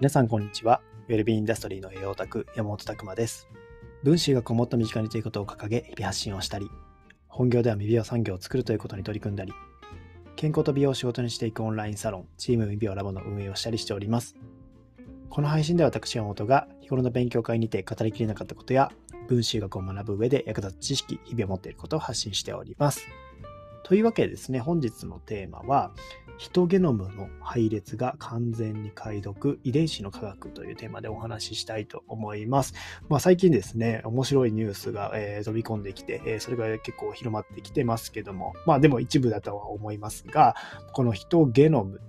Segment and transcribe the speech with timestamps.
[0.00, 0.80] 皆さんこんにちは。
[1.08, 3.50] ウェルビーインダストリーの栄養オタク、山本拓馬です。
[4.02, 6.70] 分子がこもっと身近にということを掲げ、日々発信をしたり、
[7.28, 9.52] 本業では未美容産業を作るということに取り組んだり、
[10.36, 14.36] 健康と美容を仕事にしていくオンラインサロン、チーム未美容ラボの運営をしたりしております。
[15.28, 18.90] この配信では私山本が日頃の勉強会にて語りきれなかったことや、
[19.28, 23.06] 分子学を学ぶ上で役立つ知識、日々を持っていることを発信しております。
[23.82, 25.90] というわけでですね、本日のテーマは、
[26.40, 32.72] ヒトゲノムの配列が完全に解読、遺伝子の科学というテーマでお話ししたいと思います。
[33.10, 40.56] まあ、最近ですね、面白いニュースが、えー、飛び込んできて、えー、それが結構広まってきてますけども、まあでも一部だとは思いますが、
[40.94, 42.00] このヒトゲノム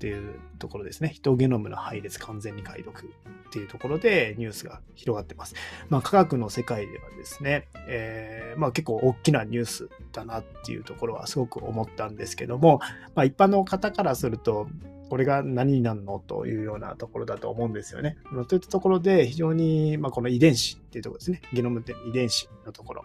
[0.00, 1.10] っていうところですね。
[1.10, 3.06] ヒトゲノムの配列完全に解読
[3.48, 5.54] っていうところでニュースが広がってます。
[5.90, 12.80] まあ、科学の世界ではですね、えー、まあ、結構大きなニュースだなっていうところはすごく思ったんですけども、
[13.14, 14.68] まあ、一般の方からすると、
[15.10, 18.16] これが何になるのというようなところだと思うんですよね。
[18.48, 21.42] といったところで非常に、まあ、この遺伝子っていうところですね。
[21.52, 22.99] ゲノムって遺伝子のところ。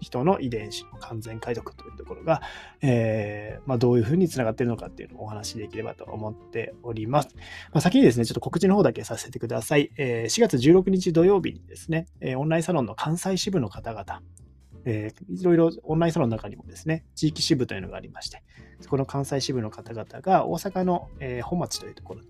[0.00, 2.42] 人の遺伝子の完全解読というところが、
[2.82, 7.28] えー、まあ、どういうふうにつながっているのかっていうのをお話しできればと思っております。
[7.72, 9.90] まあ、先にですね、ちょっと告知の方だけさせてください。
[9.96, 14.22] え、4月16日土曜日にですね、えオンラインサロンの関西支部の方々、
[14.84, 18.42] えー、いろいろオンラインサロンの中にもですね、地域支部というのがありまして、
[18.80, 22.22] そこの関西支部の方々が大阪の、えー、本町というところ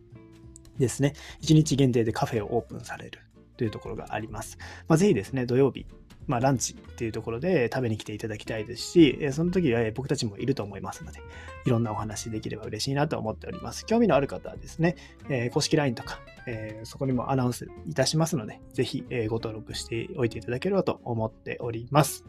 [0.78, 3.20] ですね、1日限定でカフェをオープンされる
[3.56, 4.58] というところがあります。
[4.88, 5.86] まあ、ぜひですね、土曜日、
[6.26, 11.20] まあ、ランチっていうところで食べに来ていただきたいですし、その時は僕たちもいると思いますので、
[11.66, 13.86] いろんなお話できれば嬉しいなと思っております。
[13.86, 14.96] 興味のある方はですね、
[15.28, 22.24] え公式 LINE とか、えそこにもアナウンスいたしますので、ぜひ、えご登録しておいていただければと思っております。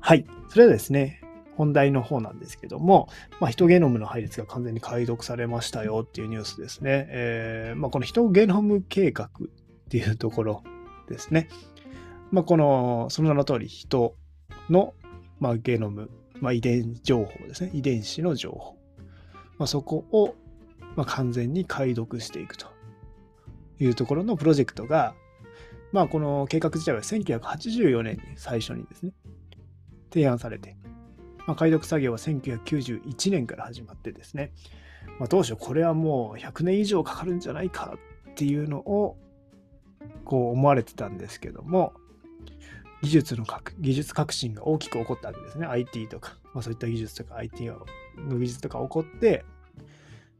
[0.00, 0.24] はい。
[0.48, 1.20] それではですね、
[1.56, 3.08] 本題の方なんですけども、
[3.40, 7.06] まあ、ヒトゲノムの配列が完全に解読されましたよっていうニュースですね。
[7.08, 9.28] えーまあ、このヒトゲノム計画っ
[9.88, 10.62] ていうところ
[11.08, 11.48] ですね。
[12.32, 14.16] まあ、この、その名の通り、人
[14.70, 14.94] の、
[15.38, 16.10] まあ、ゲノム、
[16.40, 17.70] まあ、遺伝情報ですね。
[17.74, 18.78] 遺伝子の情報。
[19.58, 20.34] まあ、そこを、
[20.96, 22.66] まあ、完全に解読していくと
[23.78, 25.14] いうところのプロジェクトが、
[25.92, 29.12] まあ、この計画自体は1984年に最初にですね、
[30.10, 30.74] 提案されて、
[31.46, 34.52] まあ、解読作業は1991年から始まってですね、
[35.18, 37.94] まあ、当初これはもう100年以上かかるんじゃないか
[38.30, 39.18] っていうのを
[40.24, 41.92] こう思われてたんですけども、
[43.02, 45.66] 技術の革技術革新が大きく起こったわけですね。
[45.66, 47.84] IT とか、まあ、そういった技術とか IT の
[48.38, 49.44] 技術とか起こって、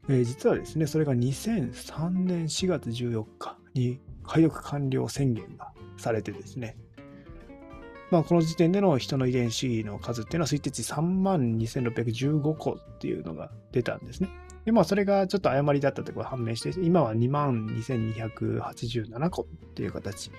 [0.09, 6.77] えー、実はですね、それが2003年4月14日に解読完了宣言がされてですね、
[8.11, 14.29] まあ、この時点での人の遺伝子の数っていうのは推定値3万2615個っていうのが出たんですね。
[14.65, 20.31] で、まあ、それがちょっと誤りだったとことが判明して、今は2万2287個っていう形。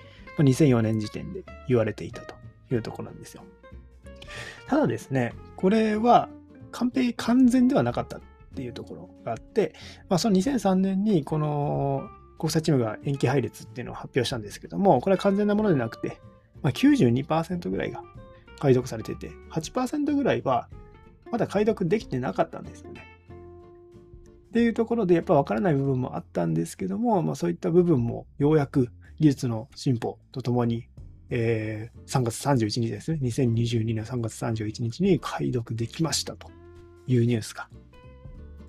[0.43, 2.35] 2004年時点で言われていたと
[2.71, 3.43] いうところなんですよ。
[4.67, 6.29] ただですね、これは
[6.71, 8.21] 完璧、完全ではなかったっ
[8.55, 9.73] ていうところがあって、
[10.09, 16.19] まあ、その2003年にこの国際チームが延期配列っていうのを発表したんですけども、これは完全なものでなくて、
[16.61, 18.03] まあ、92%ぐらいが
[18.59, 20.69] 解読されてて、8%ぐらいは
[21.31, 23.03] まだ解読できてなかったんですよね。
[24.49, 28.89] っていうところでやっぱ分からない部分もあったんですけども、まあ、そういった部分もようやく
[29.19, 30.87] 技術の進歩とともに、
[31.29, 36.49] えー、3月31日ですね、2022年3月31日に解読できましたと
[37.07, 37.67] いうニュースが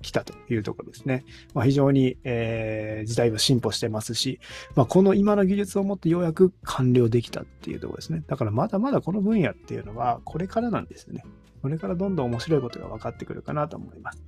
[0.01, 1.25] 来たというところですね。
[1.53, 4.39] まあ、非常に、えー、時代は進歩してますし、
[4.75, 8.23] まあ、この今の技術をもってようやく完了できたっていうところですね。
[8.27, 11.23] だからまだまだこの分野っていうのはこれからなんですよね。
[11.61, 14.23] これからどんどん面白いことが分かってくるかなと思います。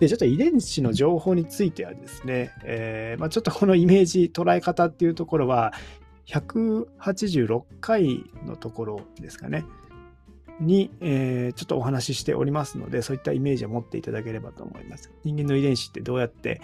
[0.00, 5.74] で、ちょっと遺伝子の情報についてはですね、えー、まあ、ちょっとこのイメージ、捉え方っていうところは、
[6.26, 9.64] 186回のところですかね、
[10.58, 15.10] に、えー、ちょっとお話ししておりますので、そういったイメージを持っていただければと思います。
[15.22, 16.62] 人間の遺伝子ってどうやって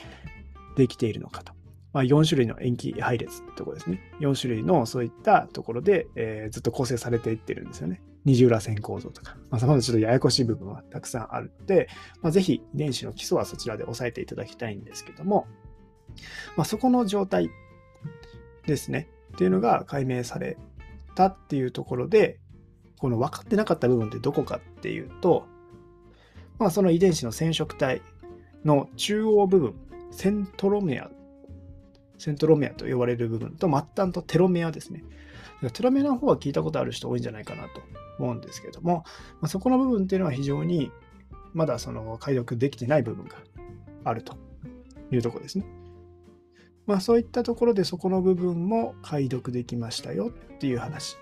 [0.76, 1.52] できているのかと。
[1.92, 4.00] まあ、4種類の塩基配列ってとこですね。
[4.20, 8.00] 4種類のそういったところで、えー、ずっと構成されていってるんですよね。
[8.26, 11.88] 二重らせん構造とか、まあ、さまざまちょっとややこしい部分はたくさんあるので、
[12.23, 15.46] まあ、ぜひ遺伝子の基礎はそちらで押さえていただきたいんですけども、
[16.56, 17.49] まあ、そこの状態
[18.67, 20.56] ですね、っていうのが解明され
[21.14, 22.40] たっていうところで、
[22.99, 25.46] この分かってなかった部分ってどこかっていうと、
[26.58, 28.02] まあ、その遺伝子の染色体
[28.64, 29.75] の中央部分、
[30.11, 31.11] セントロメア、
[32.19, 35.05] セントロメアと呼ばれる部分と末端とテロメアですね。
[35.72, 37.82] テロメアの方は聞いたことある人多いんじゃないかなと
[38.18, 39.04] 思うんですけども、
[39.40, 40.90] まあ、そこの部分っていうのは非常に
[41.54, 43.36] まだその解読できてない部分が
[44.04, 44.36] あると
[45.10, 45.64] いうとこですね。
[46.86, 51.16] まあそういったところでそこの部分も解読できましたよっていう話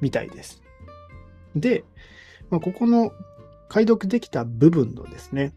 [0.00, 0.62] みたいです。
[1.56, 1.84] で、
[2.50, 3.12] まあ、ここの
[3.68, 5.54] 解読できた部分のですね、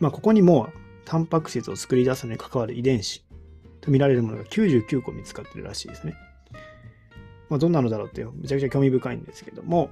[0.00, 0.68] まあ、ここにも
[1.04, 3.24] タンパク質を作り出すのに関わる遺伝子
[3.80, 6.14] と見られるものが99個見つかってるらしいですね。
[7.48, 9.90] まあ、どんなのだろうってめちゃくちゃ興味深いんですけども、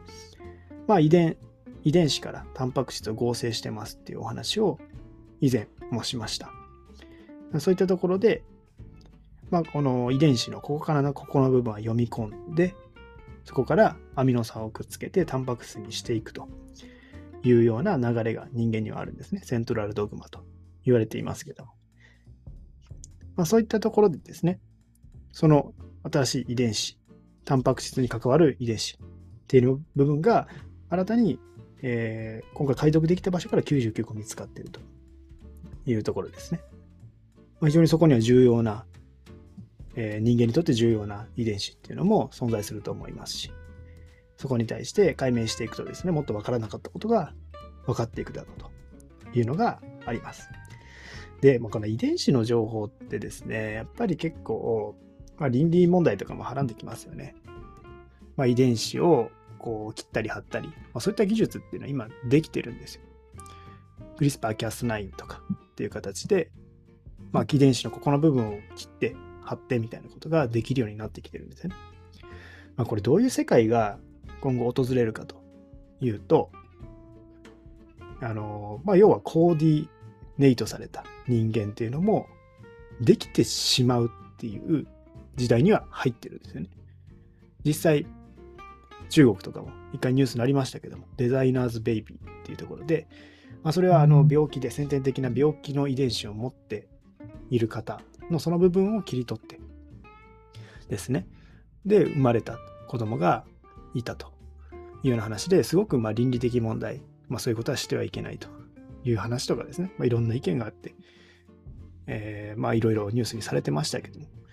[0.87, 1.37] まあ、遺伝、
[1.85, 4.79] 遺伝子からタンパク質を合成してますっていうお話を
[5.41, 6.51] 以前もしました。
[7.59, 8.43] そういったところで、
[9.51, 12.75] まあ、この遺伝子のここからのここの部分は読み込んで、
[13.45, 16.49] そこからアミノ酸をくっつけてタンパク質にしていくと
[17.45, 19.41] いうような流れが人間にはあるんですね。
[19.45, 20.45] セントラルドグマと
[20.85, 21.65] 言われていますけど。
[23.37, 24.61] まあ、そういったところでですね、
[25.31, 25.73] その
[26.11, 26.99] 新しい遺伝子、
[27.47, 29.07] タンパク質に関わる遺伝子っ
[29.47, 30.49] ていう部分が
[30.91, 31.39] 新たに、
[31.81, 34.81] えー、今回解読できた場所から99個見つかっていると
[35.87, 36.61] いうところですね。
[37.61, 38.85] まあ、非常にそこには重要な、
[39.95, 43.53] えー、人間にとって重要な遺伝子っていうのも存在すると思いますし、
[44.37, 47.33] そこに対して解明していくとですね、もっと分からなかったことが
[47.87, 48.61] 分かっていくだろう
[49.33, 50.49] というのがあります。
[51.41, 54.97] で、まあ、この遺伝子の情報ってですね、やっぱり結構、
[55.39, 57.35] まあ、倫理問題とかもはらんできますよね。
[58.37, 63.03] まあ、遺伝子をこう切ったり貼ったり、まあ、そういった技術っていうのは今できてるんですよ。
[64.17, 66.51] クリスパー Cas9 とかっていう形で、
[67.33, 71.75] まあ、遺伝子のここの部分を切って貼ってみたいなことができるようになってきてるんですね。
[72.77, 73.99] まあ、これどういう世界が
[74.41, 75.43] 今後訪れるかと
[76.01, 76.51] いうと、
[78.21, 79.89] あの、まあ、要はコーディ
[80.39, 82.27] ネイトされた人間っていうのも
[83.01, 84.87] できてしまうっていう
[85.37, 86.71] 時代には入ってるんですよね。
[87.65, 88.07] 実際、
[89.09, 93.09] 中国とかも一回ニュースになりましたけども、デザイナーズ・ベイビーっていうところで、
[93.63, 96.89] まあ、それはあの病気で先天的な病気の遺伝子を持って
[97.51, 98.01] いる方
[98.31, 99.61] のその部分を切り取って
[100.89, 101.27] ですね。
[101.85, 103.45] で、生まれた子供が
[103.95, 104.29] いたと
[105.03, 108.49] いうような話ですごくまあ倫理的問題、まあ、そういうことはしてはいけないと
[109.05, 110.95] いう話とかですね、まあ、いろんな意見があって、
[112.07, 114.46] えー、まあいろいろニュースにされてましたけども、まあ、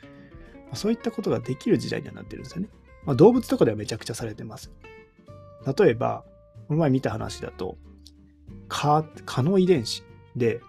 [0.75, 2.70] そういったことができる時代にはなってるんですよね。
[3.06, 4.72] まあ、動物とかではめちゃくちゃされてます。
[5.78, 6.24] 例えば、
[6.68, 7.78] この前見た話だと、
[8.68, 10.04] 蚊、蚊の遺伝子
[10.36, 10.62] で、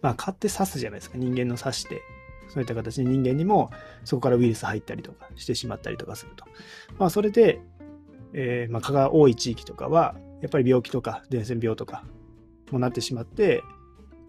[0.00, 1.18] まあ、蚊って刺すじゃないですか。
[1.18, 2.02] 人間の刺して、
[2.48, 3.70] そういった形で人間にも
[4.04, 6.44] そこからウイルス入ったりとかしてしまったりとかすると。
[6.98, 7.60] まあ、それで、
[8.32, 12.04] えー、まあ、蚊が多い地域とかは、やっぱり病気とか伝染病とか
[12.70, 13.62] もなってしまって、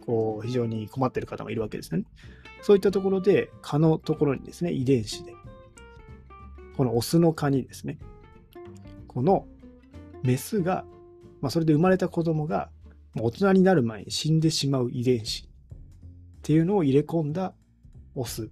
[0.05, 2.03] こう、非常に困ってる方もいるわけですね。
[2.61, 5.33] そういったところで、蚊のところにですね、遺伝子で、
[6.75, 7.97] このオスの蚊にですね、
[9.07, 9.47] この
[10.23, 10.85] メスが、
[11.41, 12.69] まあ、それで生まれた子供が、
[13.15, 17.53] 大人になる前に死んでしまう遺伝子っていうのを入れ込んだ
[18.15, 18.49] オス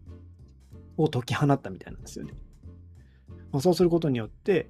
[0.97, 2.33] を解き放ったみたいなんですよね。
[3.51, 4.69] まあ、そうすることによって、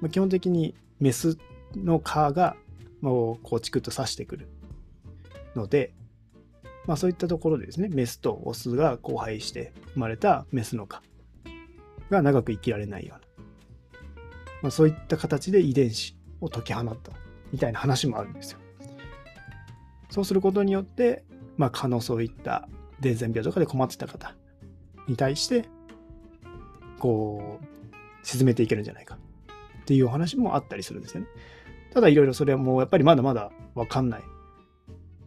[0.00, 1.38] まあ、基本的にメス
[1.74, 2.56] の蚊が
[3.00, 4.48] もうこうチクッと刺してくる
[5.54, 5.92] ので、
[6.86, 11.02] まあ、そういったところでですね、メスとオスが交配して生まれたメスの蚊
[12.10, 13.44] が長く生きられないような、
[14.62, 17.12] まあ、そういった形で遺伝子を解き放った
[17.52, 18.58] みたいな話もあるんですよ。
[20.10, 21.24] そうすることによって、
[21.56, 22.68] まあ、蚊のそういった
[23.00, 24.34] 伝染病とかで困ってた方
[25.08, 25.64] に対して、
[26.98, 27.66] こう、
[28.22, 29.18] 沈めていけるんじゃないか
[29.82, 31.26] っていうお話もあったりするんですよね。
[31.92, 34.22] ただいろいろそれはもうやっぱりまだまだわかんない。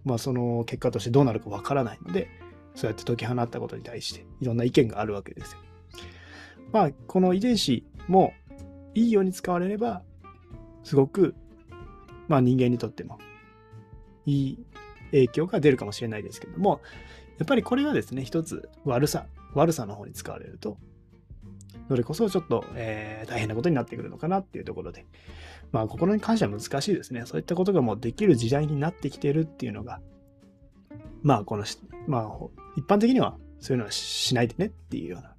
[0.06, 2.30] まあその結果としてどうなるかわからないので、
[2.76, 5.60] そうやって解き放ったことに対していろんな意見があるわけですよ。
[6.72, 8.34] まあこの遺伝子も
[8.96, 10.04] いいように使われれば、
[10.84, 11.36] すごく
[12.28, 13.20] まあ人間にとっても
[14.26, 14.66] いい
[15.12, 16.82] 影響が出るかもしれないですけども、
[17.38, 20.78] やっぱりこれがですね、一つ悪さ、悪さの方に使われると、
[21.90, 25.08] それこそちょっと、えー、大変なことになってくるのかなっていうところで、
[25.72, 27.24] まあ、心に関しては難しいですね。
[27.26, 30.00] そういったことがもうできる時代になってきてるっていうのが、
[31.24, 31.66] まあ、この、
[32.06, 32.30] まあ、
[32.78, 35.34] 一般的にはそういうのはしないでねっていうような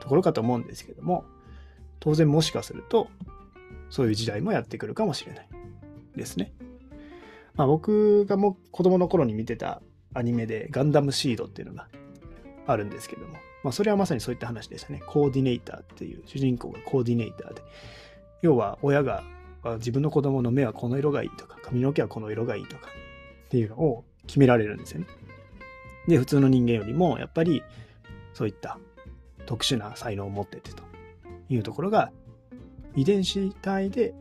[0.00, 1.24] ところかと思うんですけども、
[2.00, 3.08] 当然もしかすると、
[3.88, 5.48] そういう時代もやってくるかもしれない
[6.16, 6.52] ですね。
[7.54, 9.80] まあ、僕がもう子供の頃に見てた
[10.12, 11.88] アニメでガンダムシードっていうのが
[12.66, 15.02] あるんですけども、まあ、それはまさにそういった話でしたね。
[15.08, 17.62] コーディネーターっていう主人公がコーディネーターで、
[18.40, 19.24] 要は親が
[19.78, 22.86] 自分の子供の目はこの色がいいとか、髪の毛はこの色がいいとか
[23.46, 25.06] っていうのを決められるんですよね。
[26.06, 27.64] で、普通の人間よりもやっぱり
[28.34, 28.78] そういった
[29.46, 30.84] 特殊な才能を持っててと
[31.48, 32.12] いうところが
[32.94, 34.14] 遺伝子体で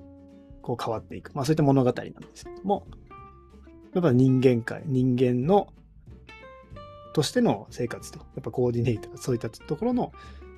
[0.64, 1.32] こう変わっていく。
[1.36, 2.88] まあそういった物語なんですけども、
[3.94, 5.68] やっぱ人間界、人間の
[7.16, 10.12] としての生活と、やっぱコーディネート、そういったところの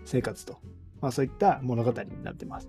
[0.05, 0.57] 生活と、
[1.01, 2.67] まあそういった物語になってます。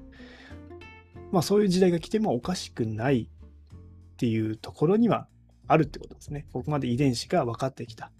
[1.33, 5.27] まあそういう時代が来てもおかしくないっていうところには
[5.67, 6.45] あるってことですね。
[6.53, 8.13] ここまで遺伝子が分かってきた。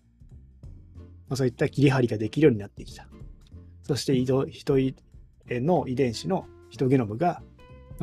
[1.29, 3.07] まあ、そういった切り張りができるようになってきた。
[3.83, 4.47] そして人
[5.51, 7.43] の遺伝子のヒトゲノムが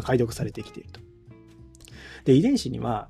[0.03, 0.99] 解読されてきていると。
[2.25, 3.09] で、遺伝子には、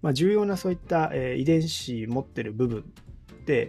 [0.00, 2.90] まあ、重要なそういった、え、遺伝子持ってる部分、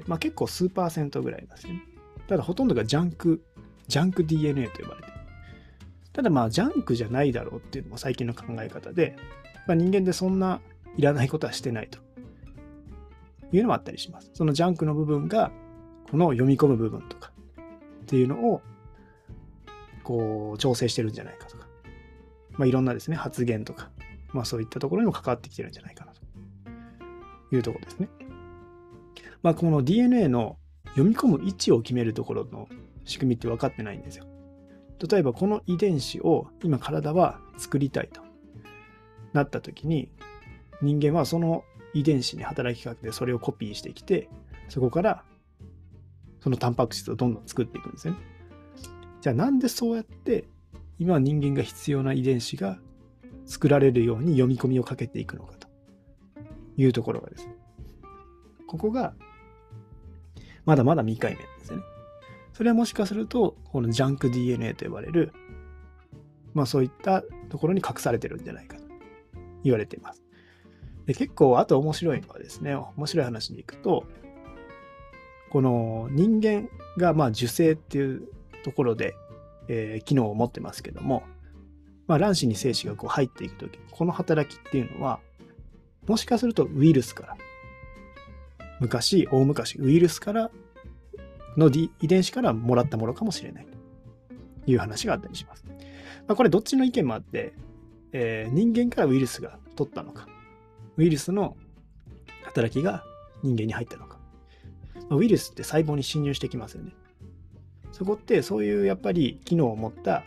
[0.08, 1.82] まあ、結構数パーセントぐらいなんですね。
[2.28, 3.44] ただほとんどがジャンク、
[3.88, 5.18] ジャンク DNA と呼ばれてる
[6.18, 9.16] ただまあジャンクじゃないだろうっていうのも最近の考え方で、
[9.68, 10.62] まあ、人間でそんな
[10.96, 12.00] いらないことはしてないと
[13.52, 14.32] いうのもあったりします。
[14.34, 15.52] そのジャンクの部分が
[16.10, 17.32] この読み込む部分とか
[18.02, 18.64] っていうのを
[20.04, 21.68] こう調整してるんじゃないかとか、
[22.54, 23.92] まあ、いろんなですね発現とか、
[24.34, 28.10] まあ、そういったところにも関わってきてるんじゃないかなというところですね。
[29.48, 32.68] まあ、この DNA の読み込む位置を決めるところの
[33.06, 34.26] 仕組みって分かってないんですよ。
[35.10, 38.20] 例えばこの遺伝子を今体は作りたいと
[39.32, 40.12] なった時に
[40.82, 41.64] 人間はその
[41.94, 44.28] 遺伝子に働きかけてそれをコピーしてきて
[44.68, 45.24] そこから
[46.42, 48.16] そのタンパク質をどんどん作っていくんですね。
[49.22, 50.44] じゃあなんでそうやって
[51.00, 52.80] 今人間が必要な遺伝子が
[53.46, 55.70] 作られるように読み込みをかけていくのかと
[56.76, 57.56] いうところがですね。
[58.68, 59.14] ここが
[60.68, 61.82] まだまだ未解明ですね。
[62.54, 65.32] それはもしかすると、このジャンク DNA と呼ばれる、
[66.54, 68.84] まあそういったところに隠されてるんじゃないかと
[69.64, 70.22] 言われています。
[71.06, 74.04] で結構、あと面白いのはですね、面白い話に行くと、
[75.50, 78.28] この人間がまあ受精っていう
[78.66, 79.16] ところで、
[79.70, 81.24] えー、機能を持ってますけども、
[82.08, 85.22] まあ、卵子に精子がこう入っていくとき、この働きっていうのは、
[86.08, 87.38] もしかするとウイルスから
[88.80, 90.52] 昔、大昔、ウイルスから
[91.58, 93.68] の、遺伝子からもらったものかもしれない
[94.66, 95.66] という話があったりします。
[96.28, 97.54] まあ、これどっちの意見もあって、
[98.12, 100.28] えー、人間からウイルスが取ったのか、
[100.98, 101.58] ウイルスの
[102.44, 103.04] 働きが
[103.44, 104.20] 人間に入ったのか。
[105.10, 106.94] まあ、ウイルスって細胞に侵入してきますよね。
[107.92, 110.24] そこってそういうやっぱり機能を持った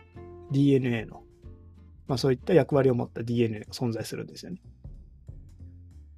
[0.51, 1.23] DNA の、
[2.07, 4.61] まあ、そういった役割を持った DNA が存在するんですよね。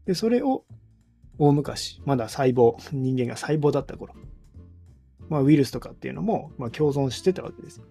[0.05, 0.65] で、それを
[1.37, 4.13] 大昔、まだ細胞、人間が細胞だった頃、
[5.29, 7.81] まあ、ウイルスとかっていうのも、まあ、共存してたわけです。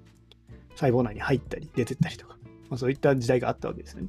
[0.75, 2.37] 細胞内に入ったり出てったりとか、
[2.71, 4.05] まあ、そういった時代があったわけですね。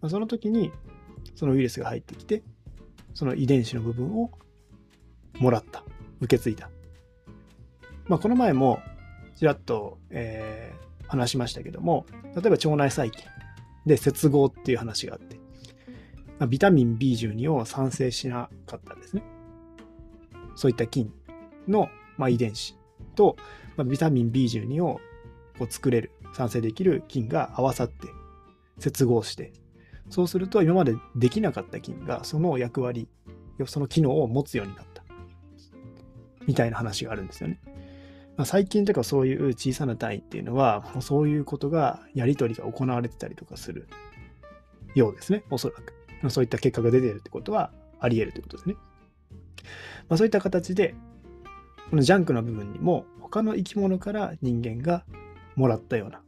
[0.00, 0.72] まあ、その時に、
[1.34, 2.42] そのウイルスが入ってきて、
[3.14, 4.30] その遺伝子の部分を
[5.38, 5.84] もらった、
[6.20, 6.70] 受け継いだ。
[8.06, 8.80] まあ、この前も、
[9.36, 13.24] ちらっと、えー、話しましたけども、例えば腸内細菌
[13.86, 15.39] で接合っていう話があって、
[16.40, 19.22] まあ、ビタミン B12 を産生しなかったんですね。
[20.56, 21.12] そういった菌
[21.68, 22.76] の、まあ、遺伝子
[23.14, 23.36] と、
[23.76, 25.00] まあ、ビタミン B12 を
[25.58, 28.08] こう作れる、産生できる菌が合わさって
[28.78, 29.52] 接合して、
[30.08, 33.06] そうすると今までできなかった菌がその役割、
[33.66, 35.04] その機能を持つようになった。
[36.46, 37.60] みたいな話があるんですよね。
[38.38, 43.88] まあ、最近とかそういう小さな単位っていうのは、そういうことが、やり取りが行われてたりとかする
[44.94, 45.99] ようですね、おそらく。
[46.28, 48.76] そういった結果が出てるってことはあり得るってことですね。
[50.08, 50.94] まあ、そういった形で、
[51.90, 55.04] このジャンクの部分にも他の生き物から人間が
[55.56, 56.20] もらったような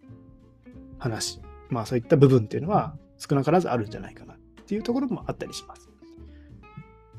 [0.99, 5.91] 話、まあそういった部分っていうのは少なからずあるんじゃないかなっていうところもあったりします。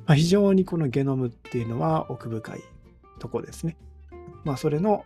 [0.06, 2.62] まあ、非常にこのゲノムっていうのは奥深い
[3.20, 3.77] とこですね。
[4.44, 5.06] まあそれの、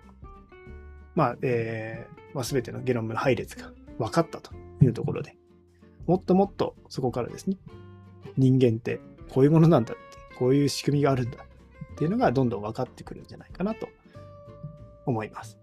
[1.16, 5.36] まあ、えー、まあ、全てのゲノムの配列が分かったというところで、
[6.08, 7.58] もっともっとそこからですね、
[8.38, 9.00] 人間って
[9.30, 10.04] こういうものなんだって、
[10.38, 13.90] こういう仕組みがあるんだっていうのがどんどん分かってくるんじゃないかなと
[15.06, 15.58] 思います。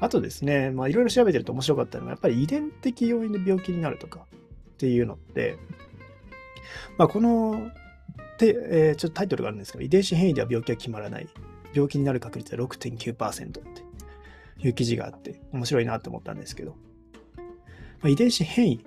[0.00, 4.26] あとですね、まあいろいろ調べてると面白かったのが、やっぱり遺伝的要因で病気になるとか
[4.74, 5.58] っていうのって、
[6.96, 7.70] まあこの、
[8.38, 8.56] で
[8.88, 11.28] えー、ちょっとタイトルがあるんですけど、遺伝子変異では病気は決まらない。
[11.74, 13.60] 病気になる確率は6.9%って
[14.58, 16.76] いう記事があって、面白いなと思ったんですけど、
[17.36, 17.44] ま
[18.04, 18.84] あ、遺伝子変異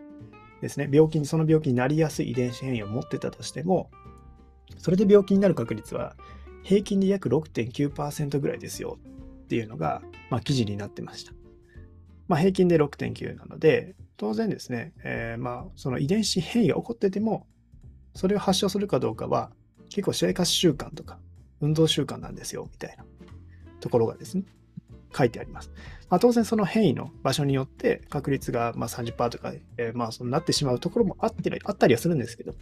[0.66, 3.92] ですね、病気に、その病気になりやすい遺伝子変異を持ってたとしても、
[4.80, 6.16] それで病気になる確率は
[6.64, 8.98] 平均で約6.9%ぐらいですよ
[9.44, 11.34] っていうのが、まあ、記事になってました。
[12.28, 17.46] まあ、平均で6.9なので、当然ですね、えー、まあその遺伝子変異が起こってても、
[18.16, 19.52] それを発症するかどうかは、
[19.90, 21.20] 結構生活習慣とか
[21.62, 23.06] 運動習慣なんですよ、みたいな
[23.82, 24.46] ところがですね、
[25.16, 25.72] 書いてあります。
[26.10, 32.54] まあ、当然その変異の場所によって確率がまあ30%とか、えー、まあそうなってしまうところもあってあったりはするんですけど、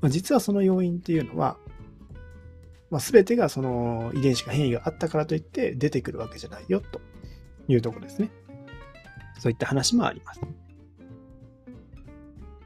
[0.00, 1.56] まあ、実はその要因っていうのは、
[2.90, 7.00] まあ、全てがその遺伝子が変異があったからといって出てくるわけじゃないよと
[7.68, 8.30] いうところですね。
[9.38, 10.40] そういった話もあります。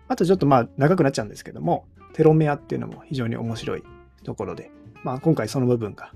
[0.08, 3.82] あとちょっとまあ長くなっちゃうんですけども、テロメアっていうのも非常に面白い
[4.24, 4.70] ところで、
[5.04, 6.12] まあ、今回その部分が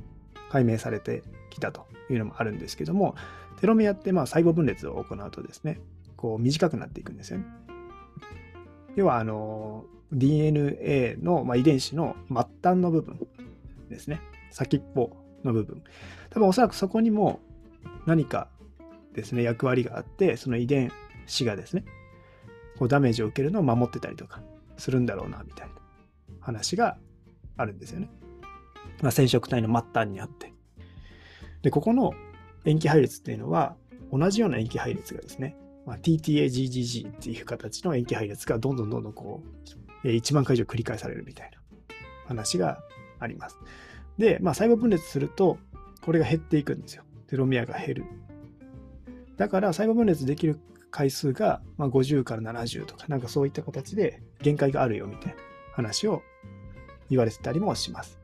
[0.50, 3.14] 解明されてきたというのもあるんですけども、
[3.60, 5.80] テロメアってまあ細胞分裂を行うとですね、
[6.16, 7.44] こう短くなっていくんですよね。
[8.96, 13.20] 要はあの DNA の、まあ、遺伝子の末端の部分
[13.88, 14.20] ですね。
[14.50, 15.82] 先っぽの部分。
[16.30, 17.40] 多分おそらくそこにも
[18.06, 18.48] 何か
[19.14, 20.90] ですね、役割があって、その遺伝
[21.26, 21.84] 子がですね、
[22.78, 24.42] こうダメージを受けるのを守ってたりとか
[24.76, 25.74] するんだろうな、みたいな
[26.40, 26.96] 話が
[27.56, 28.10] あるんですよね。
[29.02, 30.49] まあ、染色体の末端にあって。
[31.62, 32.12] で、ここの
[32.64, 33.76] 塩基配列っていうのは、
[34.12, 39.42] 同じような塩基配列がですね、まあ、TTAGGG っていう形の塩基配列がどんどんどんどんこ
[40.04, 41.58] う、1万回以上繰り返されるみたいな
[42.26, 42.78] 話が
[43.18, 43.58] あります。
[44.18, 45.58] で、まあ、細胞分裂すると、
[46.02, 47.04] これが減っていくんですよ。
[47.28, 48.04] テロメアが減る。
[49.36, 50.58] だから細胞分裂できる
[50.90, 55.34] 回数が、まあ50から70とか、なんかそういった形で限界があるよみたいな
[55.72, 56.22] 話を
[57.08, 58.18] 言われてたりもします。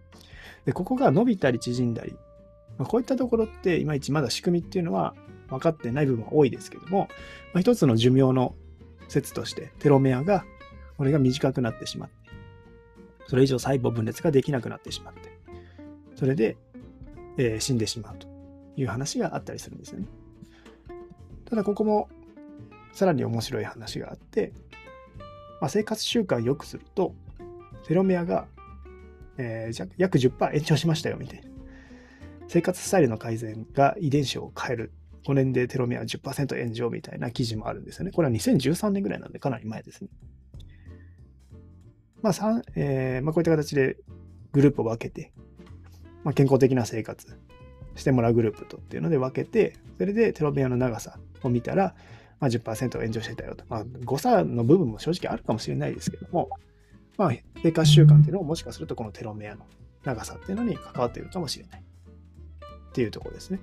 [0.64, 2.16] で、ここが伸びたり縮んだり、
[2.78, 5.14] まあ、こういったところっていまいちまだ仕組みっていうのは
[5.48, 7.08] 分かってない部分は多いですけども、
[7.52, 8.54] まあ、一つの寿命の
[9.08, 10.44] 説としてテロメアが、
[10.96, 12.16] これが短くなってしまって、
[13.28, 15.30] それ以上細胞分裂ができなくなってしまって、
[16.16, 16.56] それで、
[17.36, 18.26] えー、死んでしまうと
[18.76, 20.06] いう話があったりするんですよね。
[21.44, 22.08] ただここも
[22.92, 24.52] さらに面白い話があって、
[25.60, 27.14] まあ、生活習慣を良くすると、
[27.86, 28.46] テロメアが、
[29.38, 31.45] えー、約10%延長しましたよみたいな。
[32.48, 34.92] 生活スタイルの改善が遺伝子を変える。
[35.26, 38.12] 5年でテロメア10%炎上みたいな記事もあるんですよね。
[38.12, 40.10] これは2013年ぐらいなんでかなり前ですね。
[42.22, 43.96] まあ、えー、まあ、こういった形で
[44.52, 45.32] グループを分けて、
[46.22, 47.38] まあ、健康的な生活
[47.96, 51.94] してもらうグループとっていうので分けて、それでテロメアの長さを見たら、
[52.38, 53.64] まあ10%炎上してたよと。
[53.68, 56.50] まあ、誤差の部分も正直あるかもしれないですけども、
[57.16, 57.32] まあ、
[57.62, 59.66] 生活習慣っていうのももしかするとこのテロメアの
[60.04, 61.85] 長さっていうのに関わっているかもしれない。
[62.96, 63.60] っていうとこですね。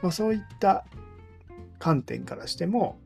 [0.00, 0.86] まあ、そういった
[1.78, 2.98] 観点からしても、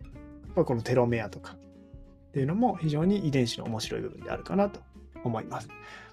[0.54, 4.78] まあ、このテロメアとかっていうのも非常に遺伝子の面白い部分であるかなと
[5.24, 5.68] 思います。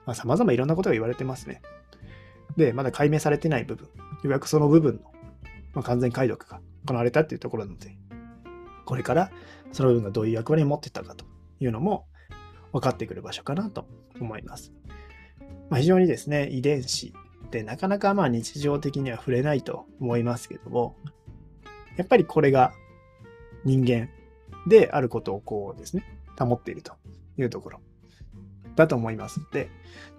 [0.07, 1.61] まあ、様々いろんなことが言われてますね。
[2.57, 5.01] で、まだ解明されてない部分、ようやくその部分の、
[5.75, 7.95] まあ、完全解読が行われたっていうところなので、
[8.85, 9.29] これから
[9.71, 11.23] その部分がどういう役割を持ってたかと
[11.59, 12.07] いうのも
[12.71, 13.85] 分かってくる場所かなと
[14.19, 14.71] 思います。
[15.69, 17.13] まあ、非常にですね、遺伝子
[17.49, 20.95] ってなかなかまあ日常的には触れないと思いますけども、
[21.97, 22.73] やっぱりこれが
[23.65, 24.07] 人間
[24.67, 26.03] であることをこうですね、
[26.37, 26.93] 保っていると
[27.37, 27.79] いうところ
[28.75, 29.71] だと思いますので、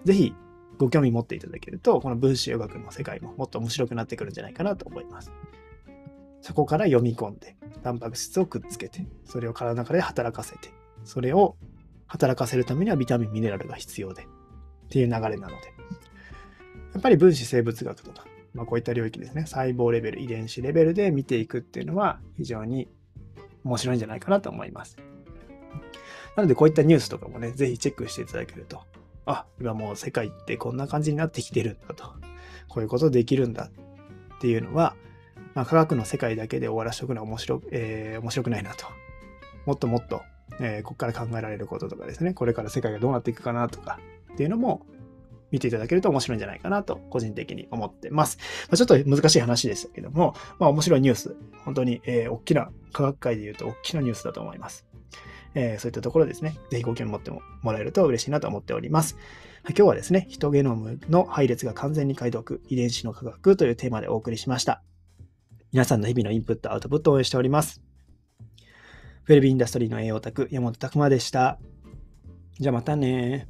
[0.05, 0.35] ぜひ
[0.77, 5.31] ご興味持っていただけると、この分子予学の世界ももっと面白くなってくるんじゃないかなと思います。
[6.41, 10.71] そこから読み込んで、タンパク質をくっつけて、それを体の中で働かせて、
[11.05, 11.57] それを
[12.09, 14.27] 働かせるためにはビタミン、ミネラルが必要で、っ
[14.89, 15.73] ていう流れなので、
[17.01, 22.89] っぱり分子生物学とか、まあ、こういった領域ですね、細胞レベル、遺伝子レベルで見ていくっていうのは非常に
[23.65, 24.97] 面白いんじゃないかなと思います。
[26.37, 28.83] なのでこういったニュースとかもね、ぜひチェックしていただけると、
[29.27, 32.05] あ、今もう世界ってこんな感じになってきてるんだと、
[32.69, 33.71] こういうことできるんだ
[34.37, 34.95] っていうのは、
[35.55, 38.87] まあ、科学の世界だけで終わらせておくのは面白,、えー、面白くないなと。
[39.67, 40.23] もっともっと、
[40.61, 43.99] えー、ここから考えられることとかですね、これから世界がどうなっていくかなとか
[44.33, 44.87] っていうのも
[45.51, 48.39] 見ていただけると面白いんじゃないかなと、個人的に思ってます。
[48.69, 54.87] まあ、ちょっと難しい話でしたけども、まあ面白いニュース、本当に、えー、大きな、科学界で言うと大きなニュースだと思います。
[55.55, 59.17] えー、そういったところですね、ぜひご興味持ってもらえると嬉しいなと思っております。
[59.69, 64.83] 今日はですね、ヒトゲノムの配列が完全に解読、遺伝子の科学というテーマでお送りしました。
[65.73, 67.83] 皆さんの日々のインプット、アウトプットを応援しております。
[69.27, 71.59] ウェルビーインダストリーの栄養オタク、山本拓馬でした。
[72.59, 73.49] じゃあまたね